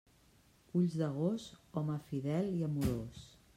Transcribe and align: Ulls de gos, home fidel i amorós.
Ulls 0.79 0.95
de 1.01 1.09
gos, 1.17 1.45
home 1.81 1.99
fidel 2.09 2.53
i 2.61 2.67
amorós. 2.71 3.25